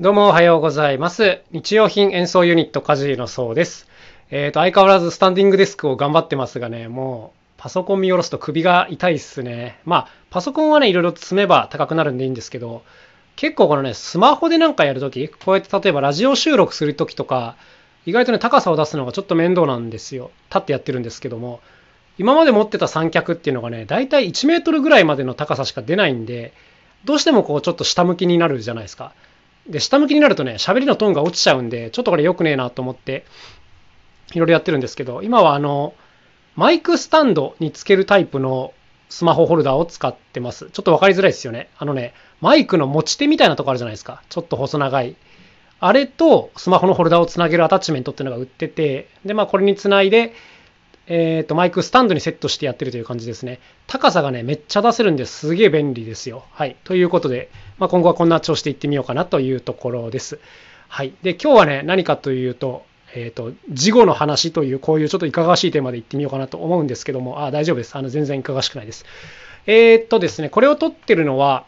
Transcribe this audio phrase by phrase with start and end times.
[0.00, 1.42] どうもおはようございます。
[1.50, 3.86] 日用品演奏ユニットカジのそうです。
[4.30, 9.78] えっ、と、相変わらずスタンディングデスクを頑張ってますがね、もうパソコン見下ろすと首が痛いっすね。
[9.84, 12.82] まあ、パソコンはね、いろいろ積めば高くなるんでいいんですけど、
[13.36, 17.56] 結構このね、スマホでなんかやるとき、こうやって例えばラジオ収録するときとか、
[18.06, 20.30] 意外とね、高さを出すのがちょっと面倒なんですよ。
[20.48, 21.60] 立ってやってるんですけども、
[22.16, 26.54] 今まで持ってた三脚っていうのがね、だいたい1メートルぐらいまでの高さしか出ないんで、
[27.04, 29.12] どうしてもこうちょっと下向きになるじゃないですか。
[29.68, 33.24] で、下向きになるとね、喋りのトーンが落ちちゃうんで、ちょっとこれ良くねえなと思って、
[34.32, 35.94] いろいろやってるんですけど、今はあの、
[36.56, 38.72] マイクスタンドにつけるタイプの
[39.08, 40.70] スマホホルダーを使ってます。
[40.70, 41.68] ちょっと分かりづらいですよね。
[41.78, 44.22] あのね、マイクの持ち手みたいなとこあるじゃないですか。
[44.28, 45.16] ちょっと細長い。
[45.80, 50.32] あれとスマホのホルダーをつなげるアタッチメントっていうのが売ってて、で、まあこれにつないで、
[51.12, 53.58] えっ、と、マイクスタンドにセットしてやってるという感じですね。
[53.88, 56.44] 高さがね、めっちゃ出せるんですげえ便利ですよ。
[56.52, 56.76] はい。
[56.84, 60.38] ということで、まあ、今後はこんな調子でいってみようかなというところです。
[60.86, 61.12] はい。
[61.22, 67.96] で、今日はね、何かというと、えっ、と、事後の話という、こういうちょっといかがわしいテーマでいってみようかなと思うんですけども、あ、大丈夫です。
[67.96, 69.04] あの、全然いかがしくないです。
[69.66, 71.64] えっ、とですね、これを撮ってるのは、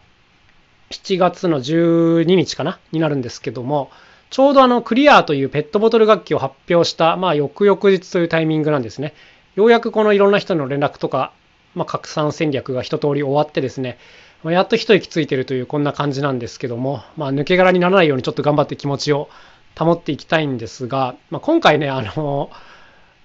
[0.90, 2.78] 7月の12日かな？
[2.92, 3.90] になるんですけども、
[4.32, 9.12] ちょうどあの、クリアというペットボトル楽器を発表した、まあ、翌々日というタイミングなんですね。
[9.54, 11.32] ようやくこのいろんな人の連絡とか、
[11.74, 13.98] まあ、拡散戦略が一通り終わってですね、
[14.42, 19.28] まあ、やっと一息ついてるというこんな感じなんですけども、まあ、抜け殻にならないようにちょっと頑張って気持ちを
[19.78, 22.50] 保っていきたいんですが、まあ、今回ね、あの、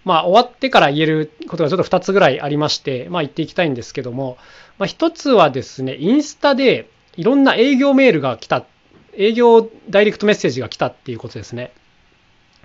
[0.06, 4.38] まあ、終わってから言えることがちょっと2つぐらいありまして、まあ、言っていきたいんですけども、
[4.78, 8.66] まあ、1つはですね、インスタでいろんな営業メールが来た、
[9.16, 11.72] 営業ダイレクトメッセージが来たっていうことですね。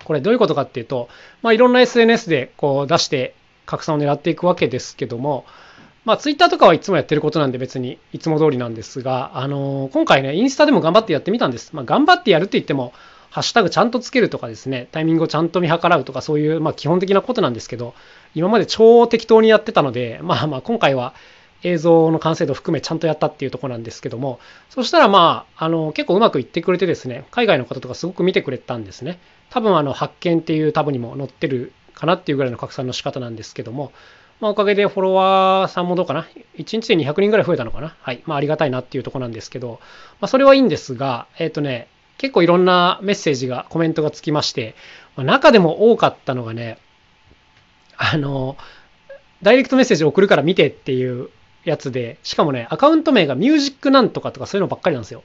[0.05, 1.09] これどういうことかっていうと、
[1.43, 3.35] まあ、いろんな SNS でこう出して
[3.67, 5.45] 拡散を狙っていくわけですけども、
[6.05, 11.75] まあ、ツイッターとかはいつもやってることなんで別にいつも通りなんですが、あの今回ね、インスタでも頑張ってやってみたんです。
[11.75, 12.93] まあ、頑張ってやるって言っても、
[13.31, 17.95] ハッシュタグちゃんとつけるとかですね、タイミングをちゃんと見計らうとか、そういう、まあ、基本的なことなんですけど、
[18.35, 21.15] 今まで超適当にやってたので、まあまあ、今回は
[21.63, 29.19] 映像の完成度含めちゃんとやったっていうとこなんですけども、そしたらまあ、あの、結構うまくいってくれてですね、海外の方とかすごく見てくれたんですね。
[29.51, 33.93] 多分あの、発見っていうタブにも載ってるかなっていうぐらいの拡散の仕方なんですけども、
[34.41, 36.27] まあ、おかげでフォロワーさんもどうかな
[36.57, 38.23] ?1 日で200人ぐらい増えたのかなはい。
[38.27, 39.79] まあ、ありがたいなっていうとこなんですけど、
[40.21, 41.89] まあ、それはいいんですが、えっ、とね、
[42.19, 44.75] 結構いろんなメッセージが、コメントがつきまして、
[45.17, 46.79] まあ中でも多かったのがね、
[47.97, 48.57] あの、
[49.43, 51.31] ダイレクトメッセージ送るから見てっていう
[51.65, 55.23] やつで、しかもね、アカウント名がミュージックなんとかとかそういうのばっかりなんですよ。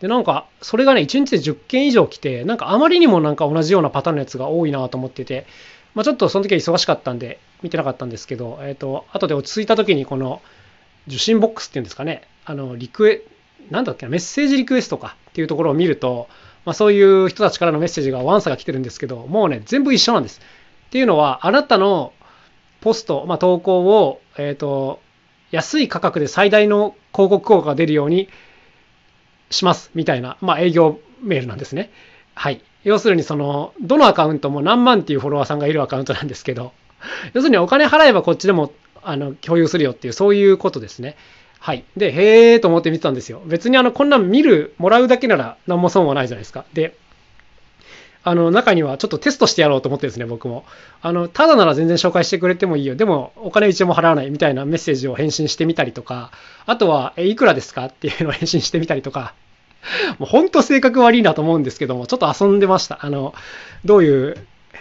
[0.00, 5.46] で、なんか、それがね、1日で10件以上来て、なんかあまりにもなんか同じようなパターンのやつが多いなと思ってて、
[5.94, 10.42] まあ、ちょっとその時は忙しかったんで、見てなかったんですけど、えっ、と、後で落ち着いた時にこの
[11.06, 13.22] 受信ボックスっていうんですかね、あの、リクエ、
[13.70, 16.28] なんだっけな、メッセージリクエストかっていうところを見ると、
[16.64, 20.40] まあ、そういう人たちからのメッセージがワンサが来てるんですけど、もうね、全部一緒なんです。
[20.86, 22.12] っていうのは、あなたの
[22.80, 25.00] ポスト、まあ、投稿を、えっ、と、
[25.54, 28.28] 安い価格で最大の広告効果が出るように
[29.50, 31.92] しますみたいな、まあ、営業メールなんですね。
[32.34, 32.60] はい。
[32.82, 36.72] 要するに、その、どのアカウントも何万っていうフォロワーさんがいるアカウントなんですけど、
[37.34, 38.72] 要するにお金払えばこっちでも
[39.02, 41.16] あの共有するよっていう、そういうことですね。
[41.60, 41.84] はい。
[41.96, 43.40] で、へーと思って見てたんですよ。
[43.46, 46.64] 別にあの、こんなん見る、もらうだけなら何も損はないじゃないですか。
[46.74, 46.96] で、
[48.24, 50.64] あの、中にはちょっとテストしてやろうと思ってですね、僕も。
[51.02, 52.96] あの、ただなら全然紹介してくれてもいいよ。
[52.96, 56.32] でも、お金一応も払わないみたいなメッセージを返信してみたりとか、
[56.64, 59.34] あとは、え、いくらですかっていうのを返信してみたりとか、
[60.18, 62.98] もう本当性格悪いなと思うんですけども、ちょっと遊んでました。
[63.02, 63.34] あの、
[63.84, 64.36] どういう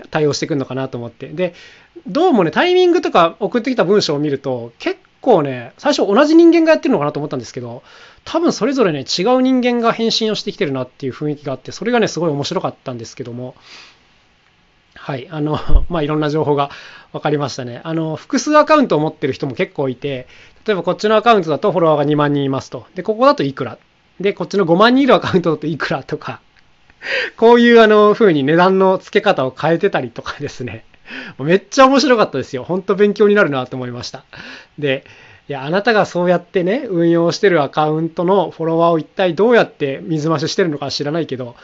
[0.09, 1.27] 対応してくるのかなと思って。
[1.27, 1.53] で、
[2.07, 7.81] どうもね、タイミングとか送ってきた文章を見ると、結構ね、最初同じ人間がやってるのかなと思ったんですけど、
[8.25, 13.55] 多分それぞれね、違う人間が返信をしてきてるなっていう雰囲気があって、それがね、すごい面白かったんですけども、
[14.95, 15.57] はい、あの、
[15.89, 16.69] まあ、いろんな情報が
[17.13, 17.79] 分かりましたね。
[17.85, 20.27] あの、複数アカウントを持ってる人も結構いて、
[20.67, 22.85] 例えばこっちのアカウントだとフォロワーが2万人いますと。
[22.93, 23.77] で、ここだといくら。
[24.19, 26.41] で、こっちの5万人いるアカウントだといくらとか、
[27.37, 30.85] こういうあの、風に値段の付け方を変えてたりとかですね。
[31.39, 32.63] めっちゃ面白かったですよ。
[32.63, 34.23] 本当勉強になるなと思いました。
[34.77, 35.03] で、
[35.49, 41.55] いや、あなたがそうやってね、運用してるアカウントのフォロワーを一体どうやって水増ししてるのか知らないけど、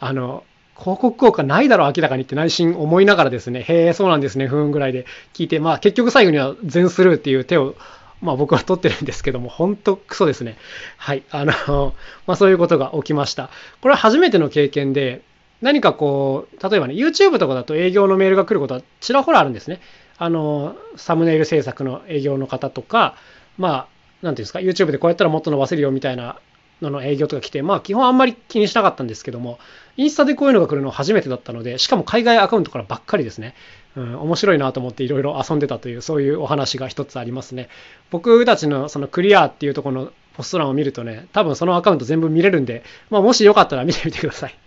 [0.00, 0.42] あの、
[0.78, 7.74] 広告効果ないだろ、明らかにって内心思いながらですね、へえ、そうなんですね、ふんぐらいで聞いて、まあ結局最後には全スルーっていう手を、
[8.20, 10.56] まあ僕は取ってるんですけども、本当クソですね。
[10.96, 11.22] はい。
[11.30, 11.94] あの、
[12.26, 13.50] まあそういうことが起きました。
[13.80, 15.22] これは初めての経験で、
[15.60, 19.80] 何かこう、例えばね、YouTube とかだと営業のメールが来ることはちらほらあるんですね。
[20.16, 23.16] あの、サムネイル制作の営業の方とか、
[23.56, 23.88] まあ、
[24.22, 26.38] なんていうんですか、YouTube でこうやったらもっと伸ばせるよみたいな
[26.82, 29.58] のの営業とか来て、まあ基本あんまり気にしなかったんですけども、
[29.96, 33.54] インスタでこういうのが来るの初めてだったので、しかも海外アカウントからばっかりですね。
[33.96, 37.68] うん、面白いなと思っていろいろ遊んでたという、そういうお話が一つありますね。
[38.10, 44.58] 僕たちのそのクリアっていうところのポスト欄を見るとね、多分そのアカウント全部見れるんで、まあもしよかったら見てみてください。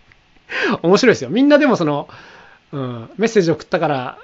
[0.82, 1.30] 面白いですよ。
[1.30, 2.08] みんなでもその、
[2.72, 4.18] うん、メッセージ送ったから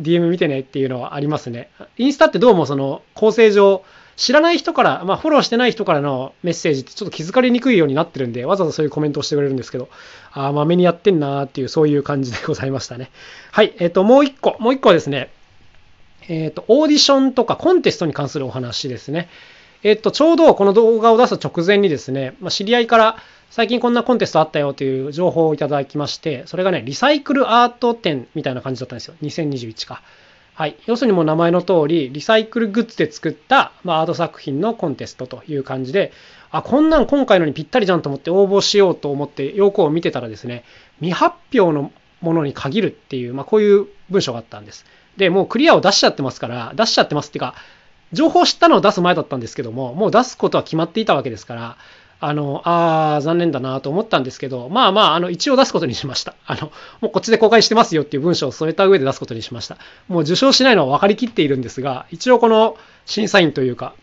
[0.00, 1.70] DM 見てねっていうのはありますね。
[1.96, 3.84] インスタってどうもその構成上、
[4.16, 9.88] 知らない人から、まあ、フォローしてない人からのメッセージってちょっと気づかれにくいようになってるんで、わざわざそういうコメントをしてくれるんですけど、
[10.32, 13.12] ああ、まめにやってんなーっていう、そういう感じでございましたね。
[13.52, 15.30] はい、えっ、ー、と、もう一個、もう一個はですね、
[16.28, 19.28] えっ、ー、と、オーディションとかコンテストに関するお話ですね。
[19.82, 23.16] えっ、と、ちょうどこの動画を出す直前にですね、まあ、知り合いから
[23.50, 29.14] 最近こんなコンテストあったよという情報をいただきまして、それがね、リサイクルアート展みたいな感じだったんですよ。
[29.22, 30.02] 2021か。
[30.54, 36.12] はい、要するにもう名前の通り、リサイクルグッズで作った、まあ、アート作品のコンテストという感じで、
[36.50, 40.64] あ、こんなん今回のにぴったりじゃんと思って応募しようと思って要項を見てたらですね、
[40.98, 44.84] 未発表のものに限るっていう、まあ、こういう文章があったんです。
[45.16, 47.54] で、もうクリアを出しちゃってますから、出しちゃってますっていうか、
[48.12, 51.76] 情報を知ったのを出す前だったんですけども、もう出すことは決まっていたわけですから、
[52.20, 56.34] あの、ああ、残念だなと思ったんですけど、まあまあ、あの、一応出すことにしました。
[56.46, 59.76] あの、もうこっちで公開してますよっていう文章を添えた上で出すことにしました。
[60.08, 62.76] もう受賞しないのは分かりきっているんですが、一応この
[63.06, 63.94] 審査員というか、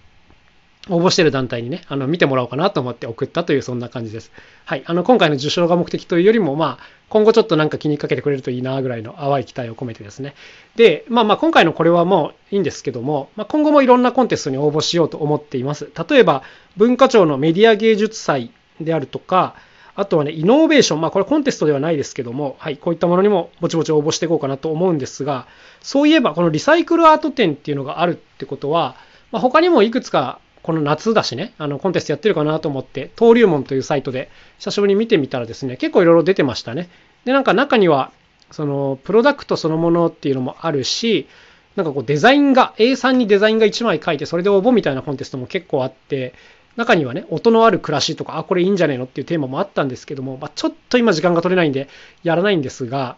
[0.90, 4.32] 応募してる団体にね、あの、見てもらおうかなと思って送ったという、そんな感じです。
[4.66, 4.84] はい。
[4.86, 10.36] あの、今回の受賞が目的というよりも、まあ、今後ちょっとなんか気にかけてくれるといいな、ぐらいの淡い期待を込めてですね。
[10.76, 15.90] で、まあまあ、今回のこれはもういいんですけども、まあ、今後もいろんなコンテストに応募しようと思っています。
[16.10, 16.44] 例えば、
[16.78, 19.56] 文化庁のメディア芸術祭であるとか、
[19.96, 21.02] あとはね、イノベーション。
[21.02, 25.48] まあ、これコンテストではないですけども、はい、こういったものにもぼちぼち応募していこうかなと思うんですが、
[25.82, 28.98] そういえば、このリサイクルアート展っていうのがあるってことは、
[29.32, 36.90] まあ、他にもいくつかこの夏だしね、あのコンテストやってるかなと思って、登竜門というサイトで久しぶりに見てみたらですね、結構いろいろ出てましたね。
[37.24, 38.12] で、なんか中には、
[38.50, 41.28] そのプロダクトそのものっていうのもあるし、
[41.76, 46.34] なんかこうデザインが、A3 にデザインが1枚書いて、それで応募みたいなコンテストも結構あって、
[46.78, 51.90] 中にはね、音のある暮らしとか、あ、これいいんじゃねえのっていうテーマもあったんですけども、まあ、ちょっと今時間が取れないんで、
[52.24, 53.18] やらないんですが、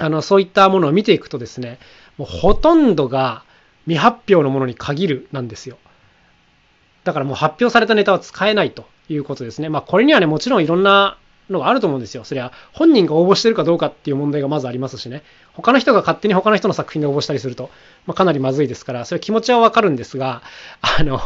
[0.00, 1.78] あの、そういったものを見ていくとですね、
[2.16, 3.44] もうほとんどが
[3.84, 5.78] 未発表のものに限るなんですよ。
[7.08, 9.70] だからもう発表されたネタは使えないということですね。
[9.70, 11.16] まあこれにはね、もちろんいろんな
[11.48, 12.24] のがあると思うんですよ。
[12.24, 15.22] そりゃ本人が応募してるかどうかっていう問題がまずありますしね。
[15.54, 17.70] 他の人が勝手に他の人の作品で応募したりすると、
[18.04, 20.42] まあ、かなりまずいですから、それ気持ちはわかるんですが、
[20.82, 21.18] あの、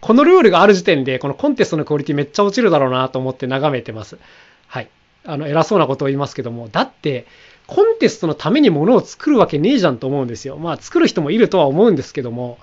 [0.00, 4.18] このルールがある時点で、このコンテストのクオリティめっちゃ落ちるだろうなと思って眺めてます。
[4.66, 4.88] はい。
[5.24, 7.26] あの、偉そうなことを言いますけども、だって、
[7.68, 10.56] コンテストのためにものを作るわけねえじゃんと思うんですよ。
[10.56, 12.58] まあ、作る人もいるとは思うんですけども、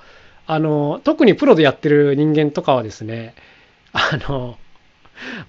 [0.48, 3.34] あの、特にプロでやってる人間とかはですね、
[3.94, 4.58] あの、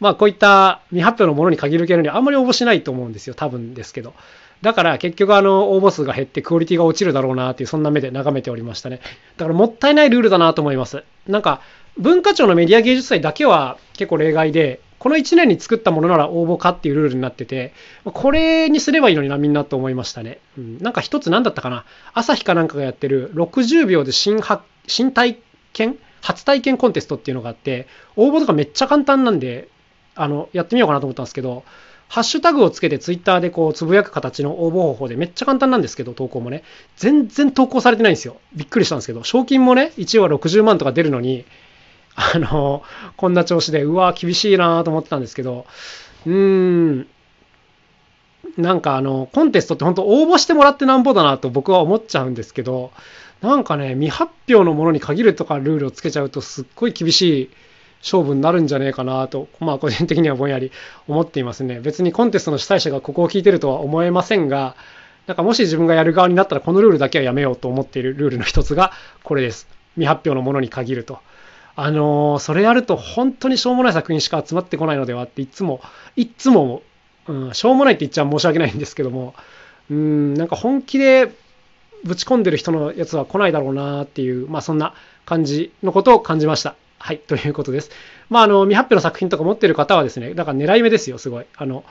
[0.00, 3.34] まあこういった未発表のものに限るけどにあんまり応募しないと思うんですよ。
[3.34, 4.14] 多分ですけど。
[4.62, 9.00] だから結局あの応募数が減ってクオリティが落ちるだろうなっていうそんな目で眺めておりましたね。
[9.36, 11.02] だからもったいないルールだなと思います。
[11.26, 11.60] なんか
[11.98, 17.72] 文化庁のメディア芸術祭だけは結構例外で、この1年に作ったものなら応募かっていうルールになってて、
[18.02, 20.40] これにすればいいのにな、みんなと思いましたね。
[20.58, 21.84] うん、なんか一つ何だったかな。
[22.12, 25.38] 朝日かなんかがやってる60秒で新発新体
[25.74, 27.86] 験初体験コンテストっていうのがあって、
[28.16, 29.68] 応募とかめっちゃ簡単なんで、
[30.16, 31.62] あの、やってみようかなと思ったんですけど、
[32.08, 36.64] ハッシュタグをつけてツイッターでこうつぶやく形の応募方法でめっちゃ簡単なんですけど、投稿もね。
[36.96, 38.38] 全然投稿されてないんですよ。
[38.56, 41.44] びっくりしたんですけど、賞金もね、1話60万とか出るのに、
[42.16, 42.82] あの、
[43.16, 45.66] こんな調子で、うわ、厳しいなと思ってたんですけど、
[46.26, 47.06] うーん、
[48.56, 52.90] なんかあの、コンテストって本当応募してもらってなんぼだなと僕は思っちゃうんですけど、
[53.42, 57.50] なんかね、未発表のものに限るとかルールをつけちゃうとすっごい厳しい
[58.00, 60.72] 勝負になるんじゃねえかなと、まあ個人的にはぼんやり
[61.06, 61.80] 思っていますね。
[61.80, 64.74] 別にコンテストの主催者がここを聞いてるとは思えませんが、
[65.26, 68.92] なんかもし自分がやる側になったらこのルールだけはやめようと思っているルールの一つが
[69.22, 69.68] これです。
[69.94, 71.18] 未発表のものに限ると。
[71.76, 75.80] あのー、それやると本当にしょうもない作品しか集まってこないのではっていつも、
[76.16, 76.82] いつも、
[77.28, 79.34] うん、しょうもないって言っちゃ申し訳ないんですけども、
[79.90, 81.30] うん、なんか本気で
[82.04, 84.94] ぶち込んでる人のやつは来ないだろうなっていう、まあそんな
[85.26, 86.76] 感じのことを感じました。
[86.98, 87.90] はい、ということです。
[88.30, 91.46] まああの、未発表の作品とか持ってる方はですね、だから狙い目ですよ、すごい。
[91.56, 91.84] あの、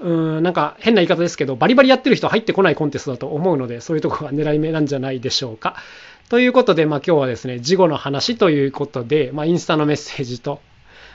[0.00, 5.76] うーん、なんか変な言い方ですけど、バリバリやってる人入ってこないコンテストだと思うので、そういうとこが狙い目なんじゃないでしょうか。
[6.28, 10.60] ということで、まあ今日はですね、事後の話ということで、まあインスタのメッセージと、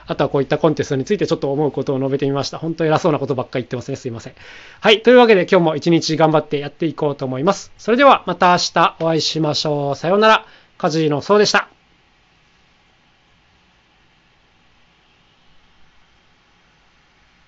[0.05, 2.58] あとはこういったコンテストについてちょっと思うことを述べてみました。
[2.58, 3.96] 本当偉そうなことばっかり言ってますね。
[3.96, 4.34] すいません。
[4.82, 5.01] はい。
[5.01, 7.72] というわけで今日も一日頑張ってやっていこうと思います。
[7.77, 9.96] それではまた明日お会いしましょう。
[9.96, 10.46] さようなら。
[10.77, 11.70] カジのそうでした。